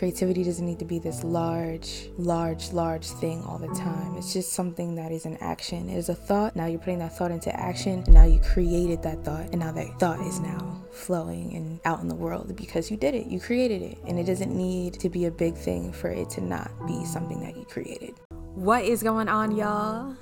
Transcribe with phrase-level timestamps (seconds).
[0.00, 4.16] Creativity doesn't need to be this large, large, large thing all the time.
[4.16, 5.90] It's just something that is an action.
[5.90, 6.56] It is a thought.
[6.56, 8.02] Now you're putting that thought into action.
[8.06, 9.50] And now you created that thought.
[9.50, 13.14] And now that thought is now flowing and out in the world because you did
[13.14, 13.26] it.
[13.26, 13.98] You created it.
[14.06, 17.38] And it doesn't need to be a big thing for it to not be something
[17.42, 18.14] that you created.
[18.54, 20.16] What is going on, y'all?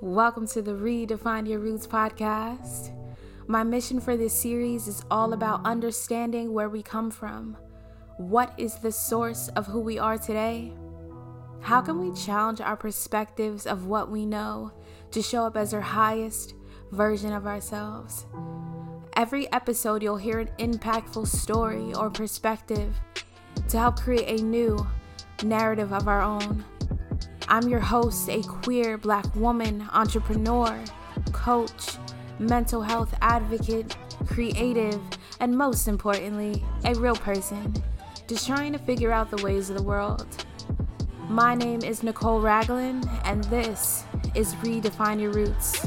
[0.00, 2.94] Welcome to the Redefine Your Roots podcast.
[3.46, 7.58] My mission for this series is all about understanding where we come from
[8.18, 10.72] what is the source of who we are today?
[11.60, 14.72] How can we challenge our perspectives of what we know
[15.12, 16.54] to show up as our highest
[16.90, 18.26] version of ourselves?
[19.14, 22.92] Every episode, you'll hear an impactful story or perspective
[23.68, 24.84] to help create a new
[25.44, 26.64] narrative of our own.
[27.46, 30.76] I'm your host, a queer black woman, entrepreneur,
[31.30, 31.96] coach,
[32.40, 35.00] mental health advocate, creative,
[35.38, 37.72] and most importantly, a real person
[38.28, 40.26] just trying to figure out the ways of the world.
[41.30, 44.04] My name is Nicole Ragland, and this
[44.34, 45.82] is Redefine Your Roots.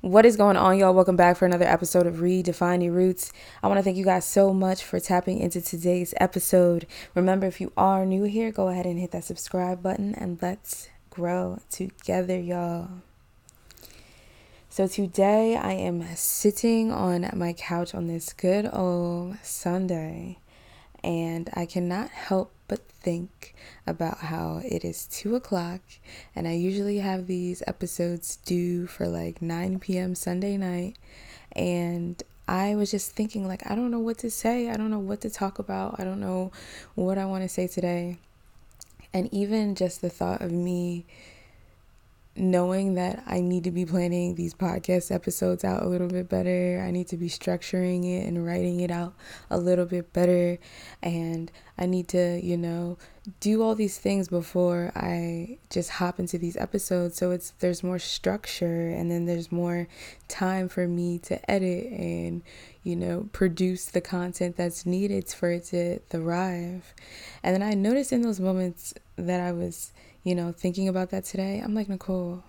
[0.00, 0.92] What is going on, y'all?
[0.92, 3.32] Welcome back for another episode of Redefine Your Roots.
[3.62, 6.88] I want to thank you guys so much for tapping into today's episode.
[7.14, 10.88] Remember, if you are new here, go ahead and hit that subscribe button and let's
[11.16, 12.90] grow together, y'all.
[14.68, 20.40] So, today I am sitting on my couch on this good old Sunday,
[21.02, 23.54] and I cannot help but think
[23.86, 25.80] about how it is 2 o'clock,
[26.34, 30.14] and I usually have these episodes due for like 9 p.m.
[30.14, 30.98] Sunday night,
[31.52, 34.68] and I was just thinking, like, I don't know what to say.
[34.68, 35.98] I don't know what to talk about.
[35.98, 36.52] I don't know
[36.94, 38.18] what I want to say today.
[39.16, 41.06] And even just the thought of me
[42.36, 46.82] knowing that I need to be planning these podcast episodes out a little bit better.
[46.86, 49.14] I need to be structuring it and writing it out
[49.50, 50.58] a little bit better.
[51.02, 52.98] And I need to, you know,
[53.40, 57.16] do all these things before I just hop into these episodes.
[57.16, 59.88] So it's there's more structure and then there's more
[60.28, 62.42] time for me to edit and,
[62.82, 66.94] you know, produce the content that's needed for it to thrive.
[67.42, 69.92] And then I noticed in those moments that I was
[70.26, 72.42] you know, thinking about that today, I'm like, Nicole,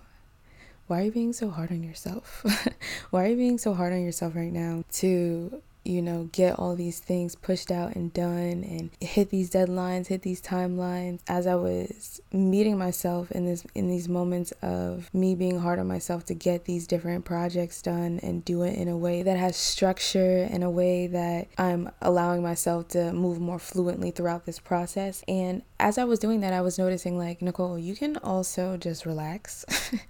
[0.88, 2.44] why are you being so hard on yourself?
[3.12, 6.75] why are you being so hard on yourself right now to you know, get all
[6.75, 11.20] these things pushed out and done and hit these deadlines, hit these timelines.
[11.28, 15.88] As I was meeting myself in this in these moments of me being hard on
[15.88, 19.56] myself to get these different projects done and do it in a way that has
[19.56, 25.24] structure in a way that I'm allowing myself to move more fluently throughout this process.
[25.28, 29.06] And as I was doing that, I was noticing like, Nicole, you can also just
[29.06, 29.66] relax.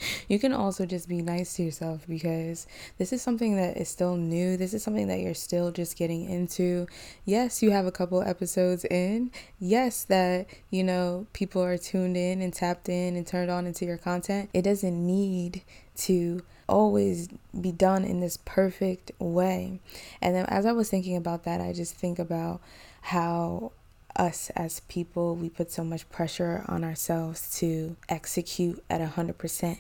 [0.27, 2.67] you can also just be nice to yourself because
[2.97, 4.55] this is something that is still new.
[4.55, 6.87] This is something that you're still still just getting into.
[7.25, 9.31] Yes, you have a couple episodes in.
[9.59, 13.85] Yes, that, you know, people are tuned in and tapped in and turned on into
[13.85, 14.49] your content.
[14.53, 15.63] It doesn't need
[15.97, 17.27] to always
[17.59, 19.79] be done in this perfect way.
[20.21, 22.61] And then as I was thinking about that, I just think about
[23.01, 23.71] how
[24.15, 29.77] us as people, we put so much pressure on ourselves to execute at 100%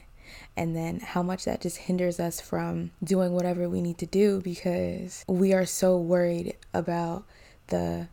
[0.55, 4.41] and then how much that just hinders us from doing whatever we need to do
[4.41, 7.23] because we are so worried about
[7.67, 8.07] the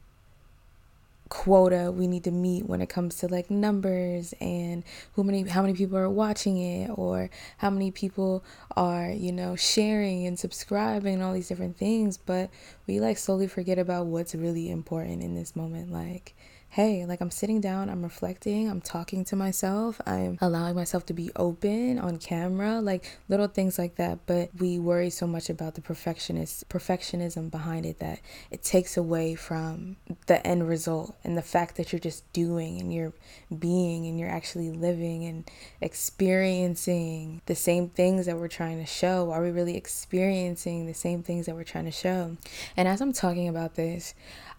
[1.34, 5.62] quota we need to meet when it comes to like numbers and who many how
[5.62, 8.44] many people are watching it or how many people
[8.76, 12.16] are you know sharing and subscribing and all these different things.
[12.16, 12.50] But
[12.86, 15.91] we like slowly forget about what's really important in this moment.
[15.91, 16.34] Like
[16.75, 21.12] hey, like I'm sitting down, I'm reflecting, I'm talking to myself, I'm allowing myself to
[21.12, 24.27] be open on camera, like little things like that.
[24.27, 28.19] But we worry so much about the perfectionist perfectionism behind it that
[28.51, 32.93] it takes away from the end result and the fact that you're just doing and
[32.93, 33.12] you're
[33.56, 35.49] being and you're actually living and
[35.81, 39.31] experiencing the same things that we're trying to show.
[39.31, 42.37] Are we really experiencing the same things that we're trying to show?
[42.77, 44.12] And as I'm talking about this,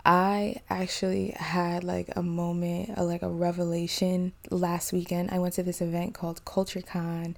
[0.05, 5.31] I actually had like a moment, a, like a revelation last weekend.
[5.31, 7.35] I went to this event called CultureCon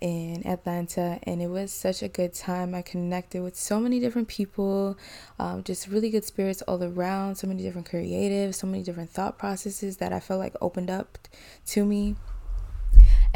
[0.00, 2.74] in Atlanta, and it was such a good time.
[2.74, 4.98] I connected with so many different people,
[5.38, 9.38] um, just really good spirits all around, so many different creatives, so many different thought
[9.38, 11.18] processes that I felt like opened up
[11.66, 12.16] to me.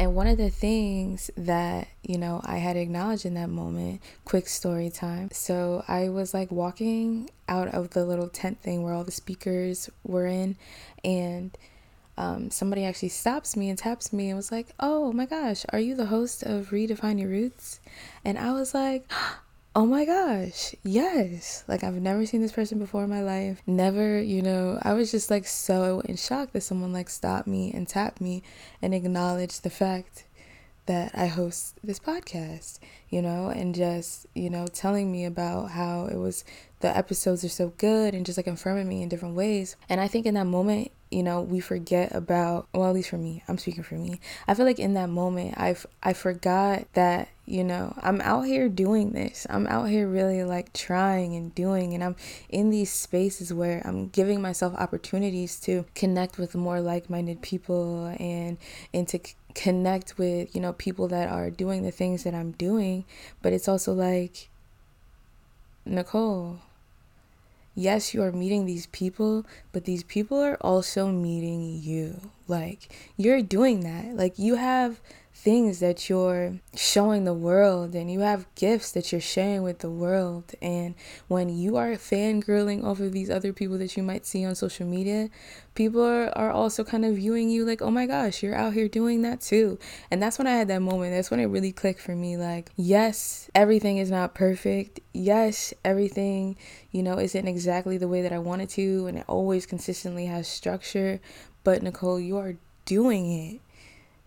[0.03, 4.49] And one of the things that, you know, I had acknowledged in that moment, quick
[4.49, 5.29] story time.
[5.31, 9.89] So I was like walking out of the little tent thing where all the speakers
[10.03, 10.57] were in,
[11.05, 11.57] and
[12.17, 15.79] um, somebody actually stops me and taps me and was like, Oh my gosh, are
[15.79, 17.79] you the host of Redefine Your Roots?
[18.25, 19.09] And I was like,
[19.75, 21.63] Oh my gosh, yes.
[21.67, 23.59] Like, I've never seen this person before in my life.
[23.65, 27.71] Never, you know, I was just like so in shock that someone like stopped me
[27.73, 28.43] and tapped me
[28.83, 30.25] and acknowledged the fact
[30.85, 32.77] that I host this podcast,
[33.09, 36.45] you know, and just, you know, telling me about how it was
[36.81, 39.75] the episodes are so good and just like affirming me in different ways.
[39.89, 43.17] And I think in that moment, you know, we forget about, well, at least for
[43.17, 44.19] me, I'm speaking for me.
[44.47, 48.69] I feel like in that moment, I've, I forgot that, you know, I'm out here
[48.69, 49.45] doing this.
[49.49, 52.15] I'm out here really like trying and doing, and I'm
[52.49, 58.15] in these spaces where I'm giving myself opportunities to connect with more like minded people
[58.17, 58.57] and,
[58.93, 59.19] and to
[59.55, 63.03] connect with, you know, people that are doing the things that I'm doing.
[63.41, 64.47] But it's also like,
[65.85, 66.59] Nicole,
[67.75, 72.31] yes, you are meeting these people, but these people are also meeting you.
[72.47, 74.15] Like, you're doing that.
[74.15, 75.01] Like, you have
[75.43, 79.89] things that you're showing the world and you have gifts that you're sharing with the
[79.89, 80.53] world.
[80.61, 80.95] And
[81.27, 85.29] when you are fangirling over these other people that you might see on social media
[85.75, 88.87] people are, are also kind of viewing you like oh my gosh you're out here
[88.87, 89.77] doing that too.
[90.09, 91.13] And that's when i had that moment.
[91.13, 95.01] That's when it really clicked for me like yes everything is not perfect.
[95.11, 96.55] Yes everything
[96.91, 100.47] you know isn't exactly the way that i wanted to and it always consistently has
[100.47, 101.19] structure.
[101.65, 102.55] But nicole you are
[102.85, 103.61] doing it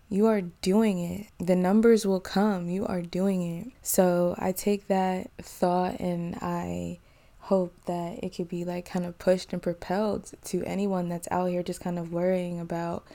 [0.09, 1.27] you are doing it.
[1.39, 2.69] The numbers will come.
[2.69, 3.73] You are doing it.
[3.81, 6.99] So I take that thought and I
[7.39, 11.49] hope that it could be like kind of pushed and propelled to anyone that's out
[11.49, 13.05] here just kind of worrying about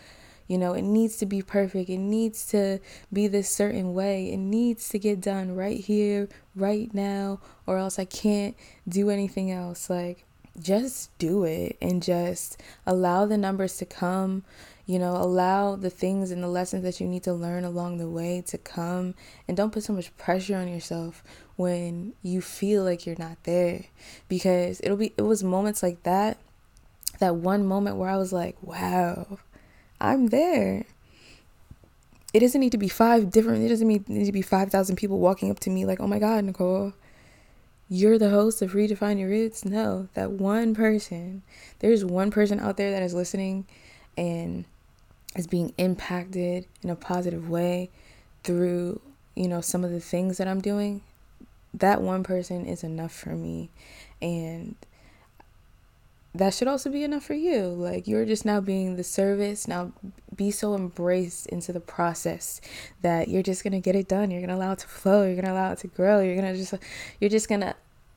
[0.49, 2.79] you know it needs to be perfect it needs to
[3.13, 7.99] be this certain way it needs to get done right here right now or else
[7.99, 8.57] i can't
[8.89, 10.25] do anything else like
[10.61, 14.45] just do it and just allow the numbers to come
[14.85, 18.09] you know, allow the things and the lessons that you need to learn along the
[18.09, 19.15] way to come
[19.47, 21.23] and don't put so much pressure on yourself
[21.57, 23.85] when you feel like you're not there
[24.29, 26.39] because it'll be it was moments like that
[27.21, 29.39] that one moment where I was like, "Wow,
[30.01, 30.85] I'm there."
[32.35, 35.51] It doesn't need to be five different it doesn't need to be 5,000 people walking
[35.51, 36.95] up to me like, "Oh my god, Nicole,
[37.93, 41.43] you're the host of Redefine Your Roots." No, that one person.
[41.81, 43.67] There's one person out there that is listening
[44.17, 44.65] and
[45.37, 47.91] is being impacted in a positive way
[48.45, 49.01] through,
[49.35, 51.03] you know, some of the things that I'm doing,
[51.75, 53.71] that one person is enough for me.
[54.23, 54.75] And
[56.35, 57.67] that should also be enough for you.
[57.67, 59.69] Like you're just now being the service.
[59.69, 59.93] Now
[60.37, 62.61] be so embraced into the process
[63.03, 64.31] that you're just gonna get it done.
[64.31, 65.25] You're gonna allow it to flow.
[65.25, 66.21] You're gonna allow it to grow.
[66.21, 66.75] You're gonna just
[67.21, 67.75] you're just gonna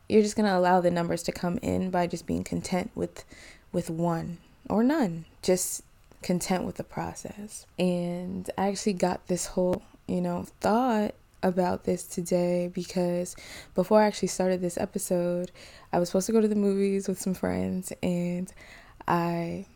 [0.07, 3.25] you're just gonna allow the numbers to come in by just being content with
[3.71, 4.37] with one
[4.69, 5.25] or none.
[5.41, 5.83] Just
[6.21, 7.65] content with the process.
[7.77, 11.13] And I actually got this whole, you know, thought
[11.43, 13.35] about this today because
[13.75, 15.51] before I actually started this episode,
[15.93, 18.51] I was supposed to go to the movies with some friends and
[19.07, 19.67] I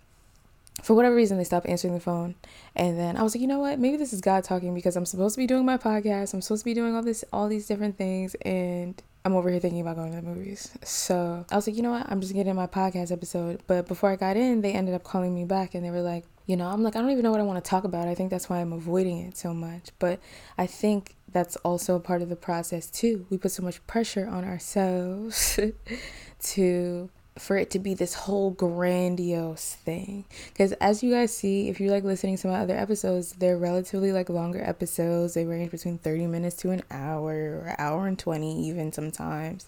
[0.83, 2.35] for whatever reason they stopped answering the phone
[2.75, 5.05] and then i was like you know what maybe this is god talking because i'm
[5.05, 7.67] supposed to be doing my podcast i'm supposed to be doing all this all these
[7.67, 10.71] different things and I'm over here thinking about going to the movies.
[10.83, 12.09] So I was like, you know what?
[12.09, 13.61] I'm just getting my podcast episode.
[13.67, 16.23] But before I got in, they ended up calling me back and they were like,
[16.45, 18.07] you know, I'm like, I don't even know what I want to talk about.
[18.07, 19.89] I think that's why I'm avoiding it so much.
[19.99, 20.19] But
[20.57, 23.27] I think that's also a part of the process too.
[23.29, 25.59] We put so much pressure on ourselves
[26.39, 27.09] to
[27.39, 30.25] for it to be this whole grandiose thing.
[30.49, 34.11] Because as you guys see, if you like listening to my other episodes, they're relatively
[34.11, 35.33] like longer episodes.
[35.33, 39.67] They range between 30 minutes to an hour or hour and 20 even sometimes.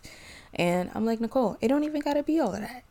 [0.53, 2.83] And I'm like, Nicole, it don't even gotta be all of that.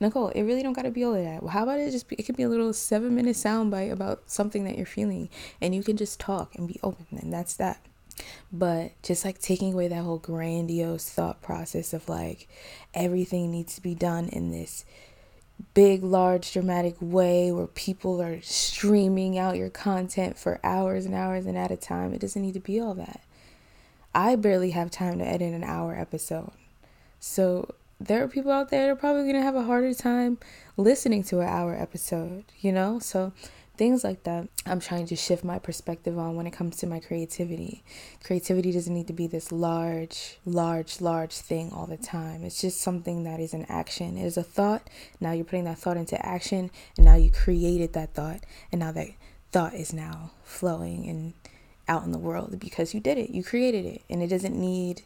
[0.00, 1.42] Nicole, it really don't gotta be all of that.
[1.42, 4.22] Well, how about it just be, it could be a little seven minute soundbite about
[4.26, 5.28] something that you're feeling
[5.60, 7.80] and you can just talk and be open and that's that.
[8.52, 12.48] But just like taking away that whole grandiose thought process of like
[12.94, 14.84] everything needs to be done in this
[15.74, 21.46] big, large, dramatic way where people are streaming out your content for hours and hours
[21.46, 22.12] and at a time.
[22.12, 23.22] It doesn't need to be all that.
[24.14, 26.52] I barely have time to edit an hour episode.
[27.20, 30.38] So there are people out there that are probably going to have a harder time
[30.76, 32.98] listening to an hour episode, you know?
[33.00, 33.32] So
[33.78, 37.00] things like that i'm trying to shift my perspective on when it comes to my
[37.00, 37.82] creativity.
[38.24, 42.44] Creativity doesn't need to be this large large large thing all the time.
[42.44, 44.16] It's just something that is an action.
[44.16, 44.88] It is a thought.
[45.20, 48.40] Now you're putting that thought into action and now you created that thought
[48.72, 49.08] and now that
[49.52, 51.34] thought is now flowing and
[51.86, 53.30] out in the world because you did it.
[53.30, 55.02] You created it and it doesn't need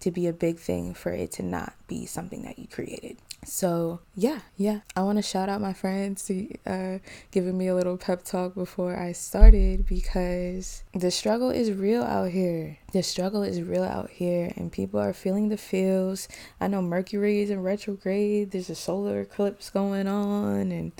[0.00, 3.16] to be a big thing for it to not be something that you created.
[3.44, 4.80] So, yeah, yeah.
[4.96, 6.30] I want to shout out my friends
[6.66, 6.98] uh,
[7.30, 12.30] giving me a little pep talk before I started because the struggle is real out
[12.30, 12.78] here.
[12.92, 16.26] The struggle is real out here, and people are feeling the feels.
[16.58, 20.92] I know Mercury is in retrograde, there's a solar eclipse going on, and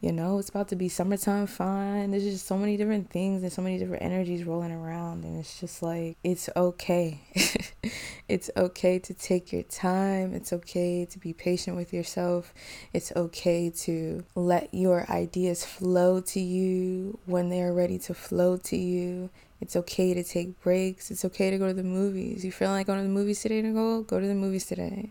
[0.00, 2.10] you know, it's about to be summertime fine.
[2.10, 5.60] There's just so many different things and so many different energies rolling around, and it's
[5.60, 7.20] just like, it's okay.
[8.28, 12.52] it's okay to take your time, it's okay to be patient with yourself,
[12.92, 18.56] it's okay to let your ideas flow to you when they are ready to flow
[18.58, 19.30] to you.
[19.60, 21.10] It's okay to take breaks.
[21.10, 22.44] It's okay to go to the movies.
[22.44, 24.02] You feel like going to the movies today, Nicole?
[24.02, 25.10] Go to the movies today.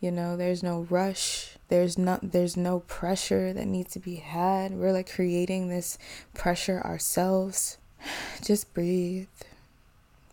[0.00, 1.56] You know, there's no rush.
[1.68, 4.72] There's not there's no pressure that needs to be had.
[4.72, 5.98] We're like creating this
[6.34, 7.78] pressure ourselves.
[8.42, 9.28] Just breathe.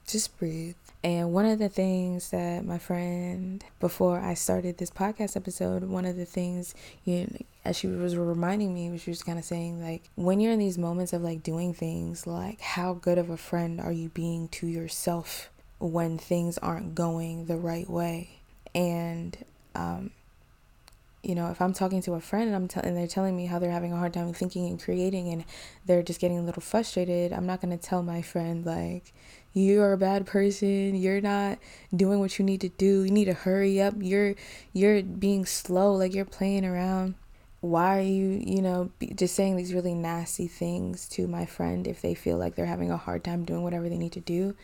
[0.06, 0.75] Just breathe.
[1.03, 6.05] And one of the things that my friend, before I started this podcast episode, one
[6.05, 7.27] of the things, you
[7.65, 10.60] as she was reminding me, was she was kind of saying, like, when you're in
[10.60, 14.48] these moments of like doing things, like, how good of a friend are you being
[14.50, 18.39] to yourself when things aren't going the right way?
[18.74, 19.38] And,
[19.75, 20.12] um,
[21.22, 23.45] you know, if I'm talking to a friend and I'm t- and they're telling me
[23.45, 25.45] how they're having a hard time thinking and creating and
[25.86, 29.13] they're just getting a little frustrated, I'm not going to tell my friend like,
[29.53, 31.60] you're a bad person you're not
[31.95, 34.33] doing what you need to do you need to hurry up you're
[34.74, 37.15] you're being slow like you're playing around.
[37.62, 42.01] Why are you you know just saying these really nasty things to my friend if
[42.01, 44.55] they feel like they're having a hard time doing whatever they need to do?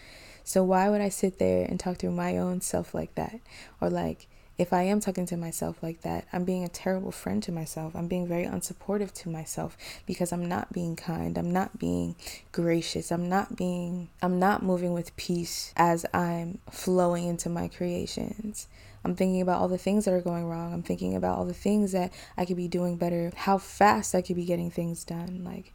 [0.44, 3.40] So why would i sit there and talk to my own self like that?
[3.80, 4.28] Or like
[4.60, 7.96] if I am talking to myself like that, I'm being a terrible friend to myself.
[7.96, 11.38] I'm being very unsupportive to myself because I'm not being kind.
[11.38, 12.18] I'm not being
[12.52, 13.10] gracious.
[13.10, 18.68] I'm not being, I'm not moving with peace as I'm flowing into my creations.
[19.06, 20.74] I'm thinking about all the things that are going wrong.
[20.74, 24.22] I'm thinking about all the things that I could be doing better, how fast I
[24.22, 25.42] could be getting things done.
[25.46, 25.72] Like,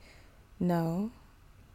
[0.60, 1.10] no,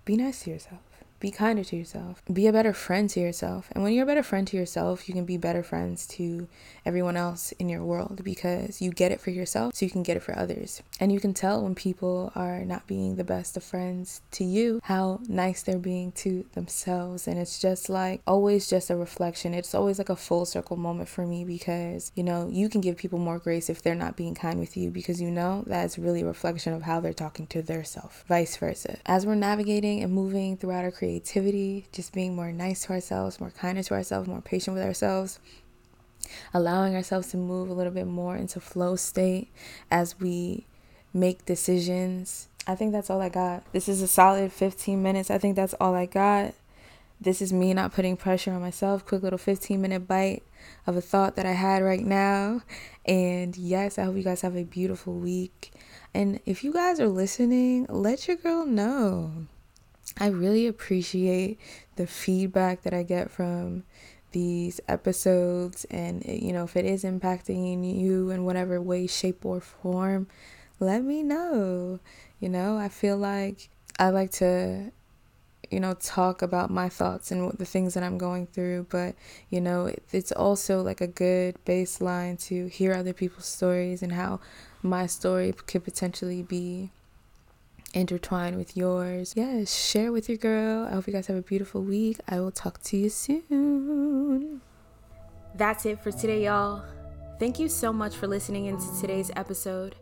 [0.06, 0.89] be nice to yourself.
[1.20, 2.24] Be kinder to yourself.
[2.32, 3.68] Be a better friend to yourself.
[3.74, 6.48] And when you're a better friend to yourself, you can be better friends to
[6.86, 10.16] everyone else in your world because you get it for yourself, so you can get
[10.16, 10.82] it for others.
[11.00, 14.80] And you can tell when people are not being the best of friends to you
[14.84, 17.28] how nice they're being to themselves.
[17.28, 19.54] And it's just like always just a reflection.
[19.54, 22.96] It's always like a full circle moment for me because, you know, you can give
[22.96, 26.22] people more grace if they're not being kind with you because you know that's really
[26.22, 29.00] a reflection of how they're talking to their self, vice versa.
[29.06, 33.50] As we're navigating and moving throughout our creativity, just being more nice to ourselves, more
[33.50, 35.40] kinder to ourselves, more patient with ourselves,
[36.54, 39.50] allowing ourselves to move a little bit more into flow state
[39.90, 40.68] as we
[41.12, 42.48] make decisions.
[42.68, 43.64] I think that's all I got.
[43.74, 45.32] This is a solid 15 minutes.
[45.32, 46.54] I think that's all I got.
[47.20, 49.04] This is me not putting pressure on myself.
[49.04, 50.44] Quick little 15 minute bite
[50.86, 52.62] of a thought that I had right now.
[53.04, 55.72] And yes, I hope you guys have a beautiful week.
[56.14, 59.48] And if you guys are listening, let your girl know.
[60.18, 61.60] I really appreciate
[61.96, 63.84] the feedback that I get from
[64.32, 69.44] these episodes and eh, you know if it is impacting you in whatever way shape
[69.44, 70.28] or form
[70.80, 72.00] let me know.
[72.40, 74.92] You know i feel like i like to
[75.70, 79.14] you know talk about my thoughts and the things that i'm going through but
[79.50, 84.40] you know it's also like a good baseline to hear other people's stories and how
[84.82, 86.92] my story could potentially be
[87.94, 89.34] intertwine with yours.
[89.36, 90.88] Yes, share with your girl.
[90.88, 92.18] I hope you guys have a beautiful week.
[92.28, 94.62] I will talk to you soon.
[95.56, 96.84] That's it for today, y'all.
[97.40, 99.96] Thank you so much for listening into today's episode.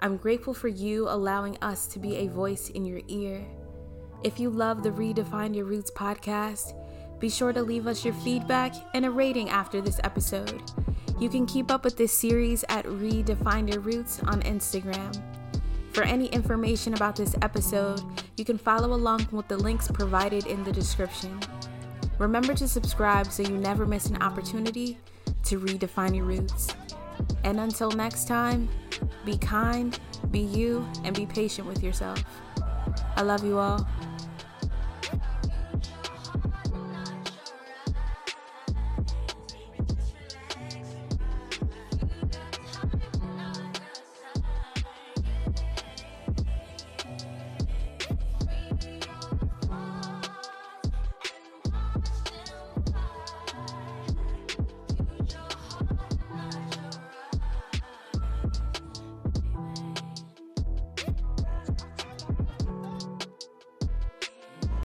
[0.00, 3.44] I'm grateful for you allowing us to be a voice in your ear.
[4.24, 6.74] If you love the Redefine Your Roots podcast,
[7.20, 10.60] be sure to leave us your feedback and a rating after this episode.
[11.20, 15.22] You can keep up with this series at Redefine Your Roots on Instagram.
[15.92, 18.00] For any information about this episode,
[18.38, 21.38] you can follow along with the links provided in the description.
[22.18, 24.98] Remember to subscribe so you never miss an opportunity
[25.44, 26.68] to redefine your roots.
[27.44, 28.70] And until next time,
[29.26, 29.98] be kind,
[30.30, 32.24] be you, and be patient with yourself.
[33.16, 33.86] I love you all.